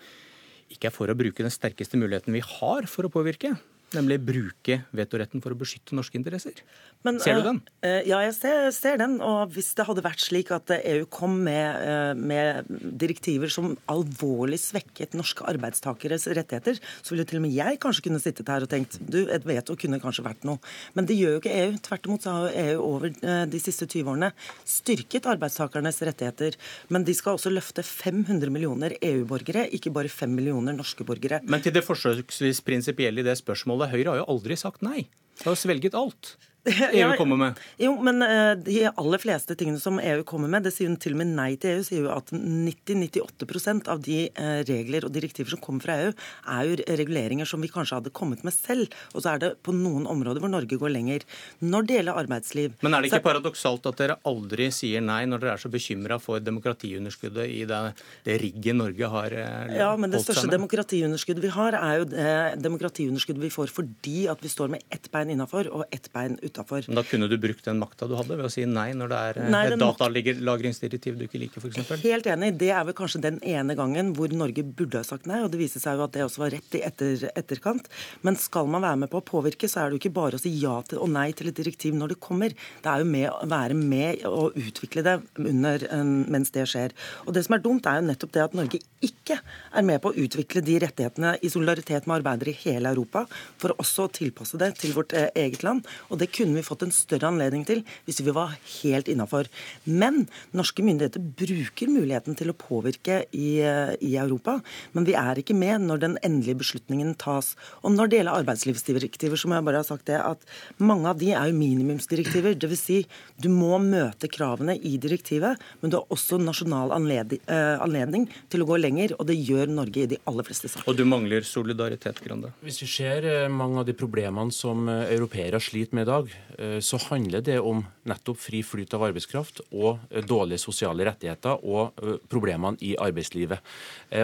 ikke 0.72 0.90
er 0.90 0.94
for 0.94 1.10
å 1.10 1.16
bruke 1.16 1.44
den 1.44 1.52
sterkeste 1.52 1.98
muligheten 2.00 2.36
vi 2.36 2.44
har 2.44 2.88
for 2.90 3.08
å 3.08 3.12
påvirke? 3.12 3.54
Nemlig 3.96 4.18
bruke 4.20 4.82
vetoretten 4.92 5.40
for 5.40 5.54
å 5.54 5.56
beskytte 5.56 5.96
norske 5.96 6.18
interesser. 6.18 6.58
Men, 7.06 7.20
ser 7.22 7.38
du 7.38 7.46
den? 7.46 7.60
Uh, 7.80 8.02
ja, 8.04 8.18
jeg 8.26 8.34
ser, 8.36 8.66
ser, 8.76 8.98
den. 9.00 9.14
Og 9.24 9.54
hvis 9.54 9.70
det 9.78 9.86
hadde 9.88 10.02
vært 10.04 10.20
slik 10.20 10.50
at 10.52 10.72
EU 10.76 11.06
kom 11.08 11.38
med, 11.46 11.78
uh, 11.80 12.12
med, 12.18 12.68
direktiver 13.00 13.48
som 13.52 13.76
alvorlig 13.88 14.58
svekket 14.60 15.16
norske 15.16 15.46
arbeidstakeres 15.48 16.28
rettigheter, 16.36 16.80
så 17.00 17.14
ville 17.14 17.24
til 17.28 17.40
og 17.40 17.46
med 17.46 17.54
jeg 17.56 17.78
kanskje 17.80 18.04
kunne 18.08 18.20
sittet 18.20 18.50
her 18.52 18.66
og 18.66 18.72
tenkt 18.72 18.98
du, 19.00 19.22
et 19.32 19.46
veto 19.48 19.78
kunne 19.78 20.00
kanskje 20.02 20.26
vært 20.26 20.44
noe. 20.48 20.60
Men 20.98 21.08
det 21.08 21.16
gjør 21.16 21.38
jo 21.38 21.40
ikke 21.40 21.56
EU. 21.62 21.72
Tvert 21.88 22.10
imot 22.10 22.26
så 22.26 22.34
har 22.34 22.60
EU 22.66 22.82
over 22.82 23.14
de 23.48 23.62
siste 23.62 23.88
20 23.88 24.12
årene 24.12 24.32
styrket 24.68 25.30
arbeidstakernes 25.32 26.02
rettigheter. 26.10 26.58
Men 26.92 27.06
de 27.08 27.14
skal 27.16 27.38
også 27.38 27.52
løfte 27.52 27.86
500 27.86 28.52
millioner 28.52 28.98
EU-borgere, 28.98 29.64
ikke 29.78 29.94
bare 29.94 30.12
5 30.12 30.34
millioner 30.34 30.76
norske 30.76 31.06
borgere. 31.08 31.40
Men 31.48 31.64
til 31.64 31.72
det 31.74 31.86
forsøksvis 31.86 32.60
prinsipielle 32.66 33.22
i 33.22 33.26
det 33.26 33.38
spørsmålet, 33.40 33.77
Høyre 33.86 34.10
har 34.10 34.18
jo 34.18 34.26
aldri 34.34 34.56
sagt 34.58 34.82
nei. 34.82 35.06
De 35.38 35.46
har 35.46 35.54
svelget 35.58 35.94
alt. 35.94 36.34
EU 36.92 37.16
kommer 37.16 37.36
med? 37.36 37.60
Jo, 37.80 37.92
men 38.02 38.22
uh, 38.22 38.52
de 38.58 38.82
aller 38.88 39.22
fleste 39.22 39.54
tingene 39.58 39.80
som 39.80 40.00
EU 40.02 40.22
kommer 40.26 40.50
med, 40.50 40.66
det 40.66 40.72
sier 40.74 40.90
jo 40.90 40.96
til 41.00 41.14
og 41.14 41.20
med 41.22 41.30
nei 41.36 41.52
til 41.60 41.78
EU, 41.78 41.84
sier 41.86 42.04
jo 42.04 42.12
at 42.12 42.32
90-98% 42.34 43.90
av 43.92 44.02
de 44.04 44.24
uh, 44.36 44.60
regler 44.68 45.06
og 45.06 45.14
direktiver 45.14 45.54
som 45.54 45.62
kommer 45.62 45.86
fra 45.86 45.98
EU, 46.02 46.12
er 46.54 46.68
jo 46.68 46.78
reguleringer 47.00 47.48
som 47.48 47.62
vi 47.64 47.70
kanskje 47.72 48.00
hadde 48.00 48.12
kommet 48.16 48.44
med 48.46 48.54
selv. 48.56 48.92
Og 49.14 49.24
så 49.24 49.34
er 49.34 49.42
det 49.44 49.52
på 49.64 49.74
noen 49.76 50.08
områder 50.10 50.42
hvor 50.42 50.52
Norge 50.52 50.80
går 50.80 50.92
lenger. 50.92 51.26
Når 51.64 51.88
det 51.88 51.98
gjelder 51.98 52.20
arbeidsliv 52.24 52.76
Men 52.84 52.96
er 52.96 53.04
det 53.04 53.12
ikke 53.12 53.22
så... 53.22 53.28
paradoksalt 53.28 53.88
at 53.90 54.02
dere 54.02 54.18
aldri 54.28 54.68
sier 54.74 55.04
nei 55.04 55.22
når 55.28 55.44
dere 55.44 55.54
er 55.56 55.62
så 55.62 55.72
bekymra 55.72 56.18
for 56.22 56.42
demokratiunderskuddet 56.42 57.48
i 57.54 57.62
det, 57.68 57.80
det 58.26 58.38
rigget 58.42 58.78
Norge 58.78 59.12
har 59.14 59.38
uh, 59.38 59.72
Ja, 59.78 59.92
men 60.00 60.12
det 60.12 60.24
største 60.24 60.50
demokratiunderskuddet 60.52 61.46
vi 61.46 61.54
har, 61.54 61.78
er 61.78 62.02
jo 62.02 62.10
det 62.10 62.36
demokratiunderskuddet 62.64 63.46
vi 63.46 63.52
får 63.54 63.72
fordi 63.72 64.18
at 64.30 64.42
vi 64.42 64.50
står 64.52 64.74
med 64.74 64.84
ett 64.92 65.08
bein 65.12 65.30
innafor 65.32 65.70
og 65.72 65.86
ett 65.94 66.10
bein 66.12 66.36
utafor 66.42 66.47
utafor. 66.48 66.88
Da 66.88 67.04
kunne 67.06 67.28
du 67.30 67.36
brukt 67.40 67.66
den 67.68 67.80
makta 67.80 68.08
du 68.10 68.16
hadde 68.18 68.38
ved 68.38 68.48
å 68.48 68.52
si 68.52 68.64
nei 68.68 68.90
når 68.96 69.12
det 69.12 69.20
er 69.30 69.40
nei, 69.52 69.62
et 69.68 69.80
datalagringsdirektiv 69.80 71.18
du 71.18 71.26
ikke 71.28 71.40
liker, 71.42 71.62
f.eks.? 71.62 71.92
Helt 72.02 72.28
enig. 72.30 72.52
Det 72.60 72.70
er 72.74 72.86
vel 72.88 72.96
kanskje 72.98 73.22
den 73.24 73.40
ene 73.46 73.76
gangen 73.78 74.14
hvor 74.16 74.32
Norge 74.34 74.64
burde 74.64 75.02
ha 75.02 75.06
sagt 75.06 75.28
nei, 75.30 75.40
og 75.44 75.52
det 75.52 75.62
viser 75.62 75.82
seg 75.82 75.98
jo 75.98 76.06
at 76.06 76.16
det 76.16 76.24
også 76.26 76.44
var 76.44 76.54
rett 76.56 76.78
i 76.78 76.82
etter, 76.86 77.28
etterkant. 77.38 77.88
Men 78.26 78.38
skal 78.40 78.70
man 78.70 78.84
være 78.84 79.02
med 79.04 79.12
på 79.12 79.22
å 79.22 79.26
påvirke, 79.26 79.70
så 79.70 79.82
er 79.82 79.88
det 79.88 79.98
jo 79.98 80.02
ikke 80.04 80.16
bare 80.18 80.38
å 80.38 80.42
si 80.42 80.52
ja 80.58 80.78
til 80.88 81.02
og 81.04 81.12
nei 81.14 81.30
til 81.36 81.50
et 81.50 81.58
direktiv 81.58 81.96
når 81.98 82.14
det 82.14 82.20
kommer. 82.24 82.54
Det 82.82 82.92
er 82.92 83.04
jo 83.04 83.08
med 83.08 83.28
å 83.30 83.48
være 83.48 83.78
med 83.78 84.24
og 84.28 84.56
utvikle 84.58 85.04
det 85.06 85.18
under, 85.38 85.86
mens 86.30 86.52
det 86.54 86.66
skjer. 86.70 86.94
Og 87.26 87.34
det 87.36 87.44
som 87.46 87.56
er 87.56 87.64
dumt, 87.64 87.86
er 87.88 88.00
jo 88.00 88.08
nettopp 88.08 88.34
det 88.34 88.44
at 88.44 88.56
Norge 88.56 88.80
ikke 89.04 89.38
er 89.38 89.86
med 89.86 90.00
på 90.02 90.12
å 90.12 90.18
utvikle 90.24 90.62
de 90.64 90.78
rettighetene 90.82 91.36
i 91.44 91.50
solidaritet 91.52 92.08
med 92.08 92.18
arbeidere 92.20 92.54
i 92.54 92.60
hele 92.64 92.92
Europa, 92.94 93.24
for 93.60 93.76
også 93.78 94.06
å 94.06 94.12
tilpasse 94.18 94.58
det 94.60 94.72
til 94.80 94.94
vårt 94.96 95.14
eh, 95.16 95.30
eget 95.38 95.64
land. 95.66 95.86
Og 96.08 96.20
det 96.20 96.30
kunne 96.38 96.58
vi 96.58 96.66
fått 96.66 96.84
en 96.86 96.94
større 96.94 97.30
anledning 97.32 97.64
til 97.68 97.82
hvis 98.06 98.20
vi 98.24 98.34
var 98.34 98.54
helt 98.78 99.10
innafor. 99.10 99.48
Men 99.84 100.26
norske 100.56 100.84
myndigheter 100.86 101.22
bruker 101.22 101.90
muligheten 101.90 102.38
til 102.38 102.52
å 102.52 102.56
påvirke 102.58 103.22
i, 103.32 103.58
i, 103.60 104.14
Europa. 104.18 104.58
Men 104.94 105.06
vi 105.08 105.16
er 105.18 105.40
ikke 105.40 105.56
med 105.58 105.86
når 105.86 106.02
den 106.04 106.16
endelige 106.26 106.60
beslutningen 106.62 107.14
tas. 107.20 107.54
Og 107.82 107.94
når 107.94 108.10
det 108.10 108.20
gjelder 108.20 108.42
arbeidslivsdirektiver, 108.42 109.40
så 109.40 109.50
må 109.50 109.58
jeg 109.58 109.68
bare 109.68 109.82
ha 109.82 109.86
sagt 109.86 110.08
det 110.10 110.18
at 110.22 110.42
mange 110.82 111.10
av 111.10 111.20
de 111.20 111.32
er 111.34 111.50
jo 111.50 111.58
minimumsdirektiver. 111.58 112.56
Dvs. 112.58 112.84
Si, 112.88 113.00
du 113.42 113.50
må 113.52 113.76
møte 113.82 114.30
kravene 114.30 114.76
i 114.78 114.96
direktivet, 115.00 115.60
men 115.82 115.92
du 115.92 115.98
har 115.98 116.14
også 116.14 116.38
nasjonal 116.40 116.94
anledning, 116.94 117.42
uh, 117.50 117.76
anledning 117.84 118.28
til 118.52 118.64
å 118.64 118.68
gå 118.70 118.78
lenger. 118.80 119.16
Og 119.18 119.28
det 119.28 119.38
gjør 119.38 119.70
Norge 119.72 120.04
i 120.04 120.10
de 120.14 120.20
aller 120.30 120.46
fleste 120.46 120.70
saker. 120.70 120.88
Og 120.88 120.96
du 120.98 121.04
mangler 121.08 121.46
solidaritet, 121.46 122.22
Grande? 122.24 122.52
Hvis 122.64 122.80
vi 122.82 122.90
ser 122.90 123.26
eh, 123.28 123.48
mange 123.52 123.82
av 123.82 123.86
de 123.88 123.94
problemene 123.96 124.54
som 124.54 124.88
eh, 124.90 125.08
europeere 125.14 125.60
sliter 125.62 125.96
med 125.98 126.06
i 126.06 126.10
dag, 126.10 126.27
dag, 126.28 126.58
eh, 126.58 126.80
så 126.80 126.98
handler 127.08 127.40
det 127.40 127.58
om 127.60 127.84
nettopp 128.04 128.38
fri 128.38 128.62
flyt 128.62 128.94
av 128.94 129.02
arbeidskraft 129.08 129.60
og 129.72 129.98
eh, 130.10 130.22
dårlige 130.22 130.58
sosiale 130.58 131.04
rettigheter 131.04 131.64
og 131.64 131.92
eh, 132.02 132.18
problemene 132.28 132.78
i 132.80 132.96
arbeidslivet. 132.96 133.60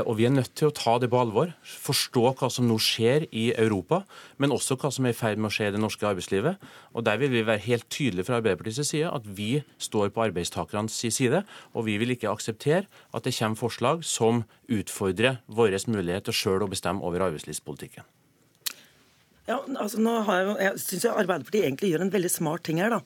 Og 0.06 0.16
Vi 0.16 0.24
er 0.24 0.32
nødt 0.32 0.54
til 0.54 0.68
å 0.68 0.74
ta 0.74 0.98
det 0.98 1.10
på 1.10 1.18
alvor, 1.20 1.52
forstå 1.62 2.34
hva 2.38 2.48
som 2.50 2.66
nå 2.68 2.78
skjer 2.78 3.26
i 3.32 3.52
Europa, 3.52 4.04
men 4.38 4.52
også 4.52 4.76
hva 4.76 4.90
som 4.90 5.04
er 5.04 5.12
i 5.12 5.16
ferd 5.16 5.38
med 5.38 5.50
å 5.50 5.54
skje 5.54 5.68
i 5.68 5.74
det 5.74 5.80
norske 5.80 6.06
arbeidslivet. 6.06 6.56
Og 6.94 7.04
Der 7.04 7.18
vil 7.18 7.30
vi 7.30 7.44
være 7.44 7.58
helt 7.66 7.88
tydelige 7.90 8.24
fra 8.24 8.40
Arbeiderpartiets 8.40 8.88
side 8.88 9.10
at 9.10 9.26
vi 9.26 9.62
står 9.78 10.10
på 10.10 10.24
arbeidstakernes 10.24 10.92
side, 10.92 11.44
og 11.74 11.86
vi 11.86 11.98
vil 11.98 12.14
ikke 12.14 12.32
akseptere 12.32 12.86
at 13.12 13.24
det 13.24 13.36
kommer 13.36 13.56
forslag 13.60 14.04
som 14.04 14.44
utfordrer 14.68 15.42
vår 15.46 15.76
mulighet 15.86 16.24
til 16.24 16.34
sjøl 16.34 16.64
å 16.64 16.70
bestemme 16.70 17.04
over 17.04 17.28
arbeidslivspolitikken. 17.28 18.04
Ja, 19.44 19.58
altså 19.76 20.00
nå 20.00 20.12
har 20.24 20.38
Jeg, 20.40 20.54
jeg 20.62 20.80
syns 20.80 21.02
Arbeiderpartiet 21.10 21.66
egentlig 21.66 21.90
gjør 21.90 22.06
en 22.06 22.12
veldig 22.14 22.30
smart 22.32 22.62
ting 22.64 22.78
her. 22.80 22.94
da. 22.94 23.00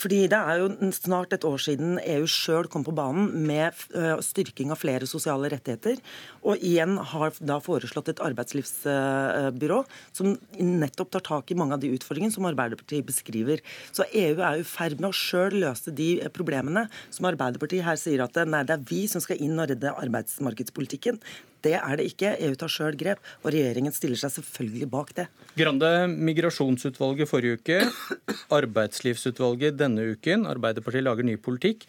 Fordi 0.00 0.22
Det 0.32 0.38
er 0.38 0.62
jo 0.62 0.90
snart 0.96 1.34
et 1.36 1.44
år 1.44 1.60
siden 1.60 1.98
EU 2.00 2.24
sjøl 2.24 2.68
kom 2.72 2.84
på 2.84 2.94
banen 2.96 3.28
med 3.46 3.76
styrking 4.24 4.72
av 4.72 4.80
flere 4.80 5.06
sosiale 5.06 5.50
rettigheter. 5.52 6.00
Og 6.48 6.56
igjen 6.64 6.96
har 6.96 7.36
da 7.44 7.60
foreslått 7.60 8.08
et 8.08 8.24
arbeidslivsbyrå 8.24 9.82
som 10.16 10.32
nettopp 10.56 11.12
tar 11.12 11.26
tak 11.28 11.52
i 11.52 11.58
mange 11.60 11.76
av 11.76 11.84
de 11.84 11.92
utfordringene 11.92 12.32
som 12.32 12.48
Arbeiderpartiet 12.48 13.04
beskriver. 13.04 13.60
Så 13.92 14.08
EU 14.08 14.40
er 14.40 14.62
i 14.62 14.64
ferd 14.64 14.96
med 14.96 15.10
å 15.10 15.16
sjøl 15.16 15.60
løse 15.60 15.92
de 15.92 16.22
problemene 16.32 16.88
som 17.10 17.28
Arbeiderpartiet 17.28 17.84
her 17.84 18.00
sier 18.00 18.24
at 18.24 18.40
nei, 18.48 18.64
det 18.64 18.78
er 18.78 18.88
vi 18.88 19.04
som 19.12 19.20
skal 19.20 19.44
inn 19.44 19.60
og 19.60 19.68
redde 19.68 19.92
arbeidsmarkedspolitikken. 19.92 21.20
Det 21.62 21.76
er 21.78 21.98
det 21.98 22.08
ikke. 22.10 22.34
EU 22.42 22.54
tar 22.58 22.72
sjøl 22.72 22.96
grep, 22.98 23.20
og 23.42 23.52
regjeringen 23.54 23.94
stiller 23.94 24.18
seg 24.18 24.34
selvfølgelig 24.34 24.88
bak 24.90 25.12
det. 25.18 25.26
Grande, 25.58 25.90
Migrasjonsutvalget 26.10 27.30
forrige 27.30 27.60
uke, 27.60 27.78
Arbeidslivsutvalget 28.58 29.78
denne 29.78 30.08
uken. 30.16 30.48
Arbeiderpartiet 30.50 31.06
lager 31.06 31.26
ny 31.26 31.36
politikk 31.38 31.86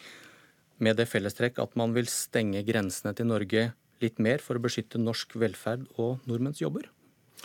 med 0.82 0.98
det 0.98 1.08
fellestrekk 1.10 1.58
at 1.62 1.74
man 1.78 1.94
vil 1.96 2.08
stenge 2.10 2.62
grensene 2.66 3.14
til 3.16 3.28
Norge 3.30 3.68
litt 4.02 4.22
mer 4.22 4.42
for 4.42 4.58
å 4.58 4.62
beskytte 4.62 5.00
norsk 5.00 5.36
velferd 5.40 5.86
og 5.98 6.24
nordmenns 6.28 6.62
jobber. 6.62 6.88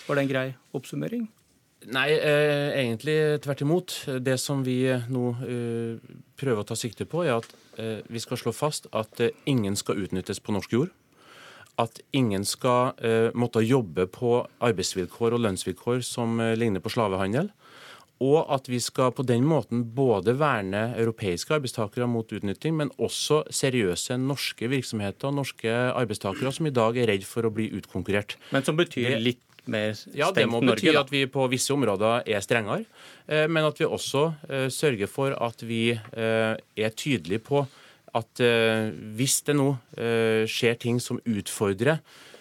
Var 0.05 0.17
det 0.17 0.23
en 0.23 0.31
grei 0.31 0.47
oppsummering? 0.75 1.27
Nei, 1.89 2.09
eh, 2.11 2.75
egentlig 2.75 3.39
tvert 3.41 3.61
imot. 3.63 3.93
Det 4.19 4.35
som 4.41 4.63
vi 4.65 4.81
nå 5.07 5.25
eh, 5.47 6.15
prøver 6.35 6.63
å 6.63 6.67
ta 6.67 6.75
sikte 6.75 7.07
på, 7.07 7.23
er 7.23 7.37
at 7.37 7.53
eh, 7.79 8.01
vi 8.09 8.19
skal 8.19 8.41
slå 8.41 8.51
fast 8.51 8.89
at 8.91 9.21
eh, 9.23 9.35
ingen 9.47 9.77
skal 9.79 10.01
utnyttes 10.03 10.43
på 10.43 10.55
norsk 10.55 10.75
jord 10.75 10.91
at 11.79 12.01
ingen 12.15 12.45
skal 12.47 12.93
uh, 12.99 13.29
måtte 13.37 13.63
jobbe 13.63 14.07
på 14.11 14.41
arbeidsvilkår 14.65 15.35
og 15.35 15.45
lønnsvilkår 15.45 16.03
som 16.05 16.39
uh, 16.41 16.53
ligner 16.59 16.83
på 16.83 16.91
slavehandel. 16.93 17.51
Og 18.19 18.49
at 18.51 18.65
vi 18.67 18.81
skal 18.83 19.13
på 19.15 19.23
den 19.23 19.45
måten 19.47 19.85
både 19.95 20.33
verne 20.41 20.89
europeiske 20.99 21.55
arbeidstakere 21.55 22.07
mot 22.11 22.27
utnytting, 22.35 22.75
men 22.75 22.91
også 22.99 23.45
seriøse 23.47 24.17
norske 24.19 24.67
virksomheter 24.67 25.29
og 25.29 25.37
norske 25.37 25.71
arbeidstakere 25.71 26.51
som 26.51 26.67
i 26.67 26.73
dag 26.75 26.99
er 26.99 27.13
redd 27.13 27.23
for 27.27 27.47
å 27.47 27.53
bli 27.55 27.69
utkonkurrert. 27.79 28.35
Men 28.51 28.67
som 28.67 28.75
betyr 28.75 29.15
litt 29.23 29.45
mer 29.71 29.95
stengt 29.95 30.17
Norge? 30.17 30.19
Ja, 30.19 30.33
det 30.35 30.49
må 30.51 30.59
bety 30.65 30.91
at 30.99 31.13
vi 31.15 31.23
på 31.31 31.47
visse 31.47 31.71
områder 31.71 32.27
er 32.27 32.43
strengere. 32.43 32.83
Eh, 33.23 33.47
men 33.47 33.63
at 33.63 33.79
vi 33.79 33.87
også 33.87 34.25
sørger 34.67 35.07
for 35.07 35.39
at 35.39 35.63
vi 35.63 35.93
er 36.19 36.95
tydelige 36.99 37.45
på 37.47 37.63
at 38.17 38.41
eh, 38.43 38.89
hvis 39.17 39.39
det 39.47 39.55
nå 39.57 39.69
eh, 39.99 40.43
skjer 40.49 40.77
ting 40.81 40.99
som 41.03 41.19
utfordrer 41.27 41.99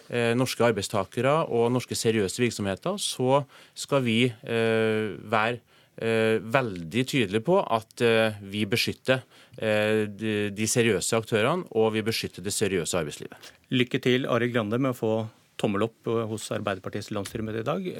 eh, 0.09 0.33
norske 0.37 0.65
arbeidstakere 0.65 1.33
og 1.47 1.71
norske 1.73 1.97
seriøse 1.97 2.41
virksomheter, 2.43 2.99
så 3.01 3.43
skal 3.77 4.05
vi 4.05 4.21
være 4.39 5.59
veldig 5.99 7.01
tydelige 7.11 7.43
på 7.43 7.57
at 7.59 7.99
vi 8.47 8.61
beskytter 8.71 9.19
de 9.59 10.67
seriøse 10.71 11.17
aktørene 11.17 11.67
og 11.75 11.89
vi 11.91 12.03
beskytter 12.07 12.45
det 12.45 12.53
seriøse 12.55 12.95
arbeidslivet. 12.95 13.49
Lykke 13.75 13.99
til, 13.99 14.29
Arild 14.31 14.53
Grande, 14.55 14.79
med 14.79 14.93
å 14.93 14.95
få 14.95 15.11
tommel 15.59 15.83
opp 15.89 16.07
hos 16.31 16.45
Arbeiderpartiets 16.55 17.11
landsstyremøte 17.11 17.65
i 17.65 17.67
dag. 17.67 17.91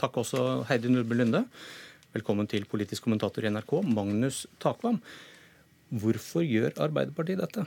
Takk 0.00 0.16
også 0.24 0.46
Heidi 0.70 0.88
Nordby 0.94 1.20
Lunde. 1.20 1.44
Velkommen 2.16 2.48
til 2.48 2.64
politisk 2.64 3.04
kommentator 3.04 3.44
i 3.44 3.52
NRK, 3.52 3.76
Magnus 3.92 4.46
Takvam. 4.64 4.96
Hvorfor 5.88 6.44
gjør 6.44 6.74
Arbeiderpartiet 6.84 7.40
dette? 7.40 7.64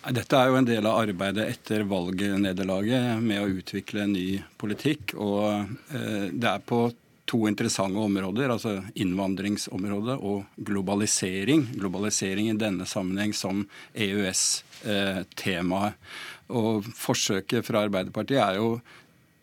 Dette 0.00 0.38
er 0.38 0.48
jo 0.48 0.56
en 0.56 0.68
del 0.68 0.86
av 0.88 1.02
arbeidet 1.02 1.44
etter 1.52 1.84
valgnederlaget 1.88 3.20
med 3.20 3.42
å 3.42 3.50
utvikle 3.60 4.06
en 4.06 4.14
ny 4.16 4.28
politikk. 4.60 5.12
Og 5.20 5.44
eh, 5.92 6.30
det 6.32 6.48
er 6.48 6.64
på 6.64 6.86
to 7.30 7.44
interessante 7.46 8.00
områder, 8.00 8.50
altså 8.50 8.80
innvandringsområdet 8.98 10.16
og 10.26 10.64
globalisering. 10.66 11.68
Globalisering 11.76 12.48
i 12.50 12.58
denne 12.58 12.88
sammenheng 12.88 13.36
som 13.36 13.66
EØS-temaet. 13.92 16.00
Og 16.50 16.88
forsøket 16.96 17.68
fra 17.68 17.84
Arbeiderpartiet 17.86 18.42
er 18.42 18.58
jo 18.58 18.80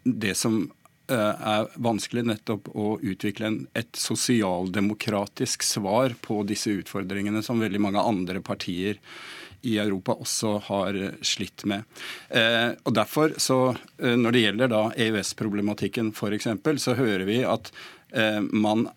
det 0.04 0.34
som 0.40 0.66
Eh, 0.66 0.77
er 1.14 1.70
vanskelig 1.80 2.26
nettopp 2.28 2.68
å 2.76 2.98
utvikle 3.00 3.48
en, 3.48 3.58
et 3.78 3.96
sosialdemokratisk 3.96 5.64
svar 5.64 6.18
på 6.22 6.42
disse 6.50 6.74
utfordringene 6.82 7.44
som 7.46 7.62
veldig 7.64 7.82
mange 7.84 8.04
andre 8.04 8.42
partier 8.44 9.00
i 9.62 9.78
Europa 9.78 10.16
også 10.22 10.54
har 10.68 10.98
slitt 11.26 11.66
med. 11.70 11.84
Eh, 12.30 12.72
og 12.84 12.94
derfor, 12.94 13.34
så, 13.38 13.76
eh, 14.00 14.16
Når 14.16 14.32
det 14.32 14.44
gjelder 14.44 14.68
da 14.68 14.84
EØS-problematikken 14.92 16.14
f.eks., 16.14 16.48
så 16.84 16.96
hører 16.96 17.26
vi 17.26 17.44
at 17.44 17.72
eh, 18.14 18.40
man 18.40 18.88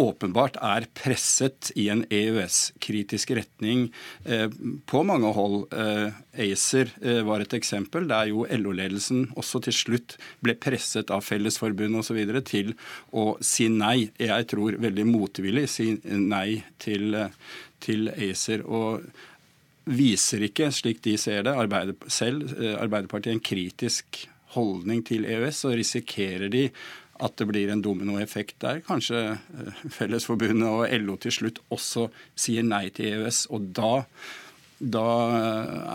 åpenbart 0.00 0.56
er 0.62 0.86
presset 0.96 1.70
i 1.78 1.86
en 1.92 2.02
EØS-kritisk 2.10 3.34
retning 3.38 3.86
eh, 4.24 4.48
på 4.90 5.02
mange 5.06 5.30
hold. 5.36 5.66
Eh, 5.72 6.16
ACER 6.46 6.90
eh, 7.02 7.20
var 7.26 7.44
et 7.44 7.54
eksempel 7.56 8.08
der 8.10 8.30
jo 8.32 8.46
LO-ledelsen 8.48 9.28
også 9.38 9.62
til 9.66 9.76
slutt 9.76 10.16
ble 10.44 10.56
presset 10.58 11.12
av 11.14 11.24
Fellesforbundet 11.26 12.02
osv. 12.02 12.42
til 12.48 12.74
å 13.14 13.26
si 13.44 13.68
nei. 13.70 14.10
Jeg 14.18 14.50
tror 14.50 14.80
veldig 14.82 15.06
motvillig 15.08 15.68
si 15.70 15.92
nei 16.04 16.64
til, 16.82 17.14
til 17.84 18.10
ACER. 18.14 18.66
og 18.66 19.06
viser 19.84 20.40
ikke, 20.46 20.70
slik 20.72 21.02
de 21.04 21.12
ser 21.20 21.42
det, 21.44 21.52
selv 22.08 22.54
Arbeiderpartiet 22.56 23.34
en 23.34 23.42
kritisk 23.44 24.22
holdning 24.54 25.02
til 25.04 25.26
EØS, 25.28 25.58
så 25.64 25.74
risikerer 25.76 26.48
de 26.48 26.68
at 27.22 27.36
det 27.38 27.46
blir 27.48 27.70
en 27.70 27.82
dominoeffekt 27.84 28.58
der. 28.64 28.80
Kanskje 28.86 29.20
eh, 29.34 29.84
Fellesforbundet 29.92 30.66
og 30.68 30.88
LO 31.04 31.18
til 31.22 31.34
slutt 31.34 31.60
også 31.74 32.08
sier 32.34 32.66
nei 32.66 32.88
til 32.94 33.12
EØS. 33.12 33.44
Og 33.54 33.70
da, 33.76 33.92
da 34.78 35.06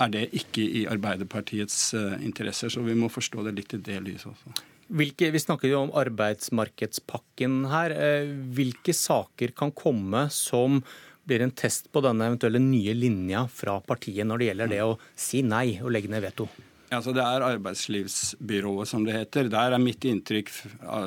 er 0.06 0.16
det 0.16 0.26
ikke 0.40 0.64
i 0.64 0.86
Arbeiderpartiets 0.92 1.82
eh, 2.00 2.18
interesser. 2.26 2.72
Så 2.72 2.86
vi 2.86 2.98
må 2.98 3.12
forstå 3.12 3.48
det 3.50 3.58
litt 3.60 3.76
i 3.76 3.84
det 3.90 4.00
lyset 4.06 4.32
også. 4.34 4.56
Hvilke, 4.90 5.28
vi 5.30 5.42
snakker 5.42 5.70
jo 5.70 5.84
om 5.84 5.94
arbeidsmarkedspakken 6.02 7.62
her. 7.70 7.94
Eh, 7.94 8.32
hvilke 8.56 8.96
saker 8.96 9.54
kan 9.58 9.76
komme 9.76 10.28
som 10.34 10.82
blir 11.30 11.44
en 11.46 11.54
test 11.54 11.92
på 11.94 12.02
denne 12.02 12.26
eventuelle 12.26 12.62
nye 12.64 12.96
linja 12.98 13.44
fra 13.54 13.78
partiet 13.86 14.26
når 14.26 14.42
det 14.42 14.50
gjelder 14.50 14.72
det 14.72 14.82
å 14.82 14.98
si 15.14 15.44
nei 15.46 15.78
og 15.78 15.94
legge 15.94 16.10
ned 16.10 16.26
veto? 16.26 16.48
Altså 16.89 17.13
det 17.13 17.22
er 17.22 17.43
Arbeidslivsbyrået, 17.46 18.89
som 18.89 19.03
det 19.05 19.13
heter. 19.13 19.50
Der 19.53 19.75
er 19.75 19.81
mitt 19.81 20.05
inntrykk 20.10 20.50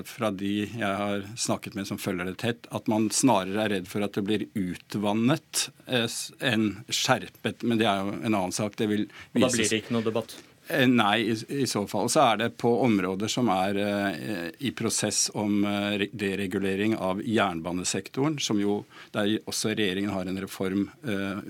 fra 0.06 0.30
de 0.30 0.52
jeg 0.68 0.92
har 1.00 1.24
snakket 1.34 1.74
med 1.78 1.88
som 1.88 1.98
følger 1.98 2.30
det 2.30 2.36
tett, 2.42 2.68
at 2.70 2.86
man 2.90 3.08
snarere 3.14 3.64
er 3.64 3.74
redd 3.76 3.90
for 3.90 4.06
at 4.06 4.14
det 4.14 4.22
blir 4.28 4.46
utvannet 4.58 5.66
eh, 5.88 6.06
enn 6.52 6.68
skjerpet. 6.86 7.66
Men 7.66 7.82
det 7.82 7.90
er 7.90 8.06
jo 8.06 8.14
en 8.20 8.30
annen 8.30 8.54
sak. 8.54 8.78
Det 8.78 8.90
vil 8.92 9.08
vises. 9.34 9.42
Da 9.42 9.52
blir 9.56 9.72
det 9.74 9.82
ikke 9.82 9.98
noe 9.98 10.06
debatt? 10.06 10.38
Eh, 10.72 10.86
nei, 10.88 11.20
i, 11.20 11.36
i, 11.62 11.66
så 11.68 11.84
fall 11.90 12.08
så 12.12 12.22
er 12.24 12.40
det 12.40 12.48
på 12.60 12.70
områder 12.84 13.30
som 13.30 13.50
er 13.52 13.78
eh, 13.82 14.48
i 14.64 14.72
prosess 14.76 15.26
om 15.38 15.64
eh, 15.68 16.06
deregulering 16.12 16.96
av 16.96 17.20
jernbanesektoren, 17.24 18.38
som 18.42 18.60
jo 18.60 18.80
der 19.14 19.34
også 19.50 19.74
regjeringen 19.74 20.12
har 20.14 20.28
en 20.28 20.40
reform 20.42 20.86
eh, 21.04 21.42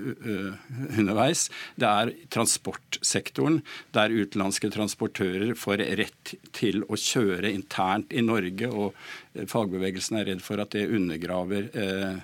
underveis. 0.98 1.46
Det 1.78 1.88
er 1.88 2.12
transportsektoren, 2.34 3.60
der 3.94 4.14
utenlandske 4.14 4.72
transportører 4.74 5.54
får 5.58 5.84
rett 6.02 6.34
til 6.56 6.82
å 6.88 6.98
kjøre 6.98 7.52
internt 7.52 8.12
i 8.12 8.24
Norge. 8.24 8.68
og 8.72 9.46
Fagbevegelsen 9.48 10.18
er 10.20 10.28
redd 10.32 10.42
for 10.44 10.60
at 10.62 10.74
det 10.74 10.88
undergraver 10.90 11.70
eh, 11.72 12.20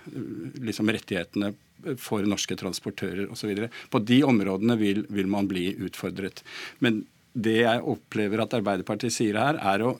liksom 0.65 0.91
rettighetene 0.93 1.55
for 2.01 2.27
norske 2.27 2.57
transportører 2.59 3.31
osv. 3.33 3.69
På 3.91 4.01
de 4.03 4.23
områdene 4.27 4.79
vil, 4.81 5.05
vil 5.09 5.31
man 5.31 5.49
bli 5.51 5.71
utfordret. 5.87 6.43
Men 6.85 7.05
det 7.39 7.61
jeg 7.63 7.85
opplever 7.87 8.43
at 8.43 8.57
Arbeiderpartiet 8.59 9.15
sier 9.15 9.39
her, 9.39 9.61
er 9.61 9.85
å 9.87 9.99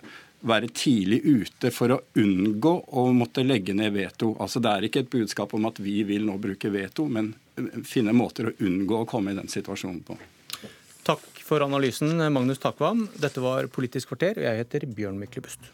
være 0.49 0.71
tidlig 0.71 1.19
ute 1.27 1.71
for 1.75 1.95
å 1.95 2.01
unngå 2.19 2.73
å 3.01 3.09
måtte 3.15 3.43
legge 3.47 3.75
ned 3.75 3.93
veto. 3.97 4.35
Altså 4.39 4.63
Det 4.63 4.71
er 4.73 4.87
ikke 4.87 5.03
et 5.05 5.13
budskap 5.13 5.55
om 5.55 5.67
at 5.71 5.81
vi 5.83 6.03
vil 6.07 6.27
nå 6.29 6.39
bruke 6.39 6.71
veto, 6.71 7.09
men 7.11 7.33
finne 7.87 8.15
måter 8.15 8.51
å 8.51 8.57
unngå 8.63 9.03
å 9.03 9.09
komme 9.09 9.35
i 9.35 9.39
den 9.39 9.51
situasjonen 9.51 10.05
på. 10.07 10.19
Takk 11.09 11.43
for 11.43 11.65
analysen, 11.65 12.13
Magnus 12.33 12.61
Takvam. 12.63 13.07
Dette 13.17 13.43
var 13.43 13.71
Politisk 13.73 14.13
kvarter, 14.13 14.39
og 14.39 14.47
jeg 14.47 14.63
heter 14.63 14.87
Bjørn 14.93 15.19
Myklebust. 15.19 15.73